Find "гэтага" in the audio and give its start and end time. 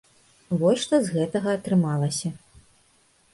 1.17-1.53